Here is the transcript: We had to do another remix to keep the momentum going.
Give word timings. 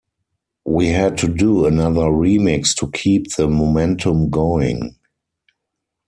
We 0.65 0.87
had 0.87 1.15
to 1.19 1.27
do 1.27 1.67
another 1.67 2.05
remix 2.05 2.73
to 2.77 2.89
keep 2.89 3.35
the 3.35 3.47
momentum 3.47 4.31
going. 4.31 4.95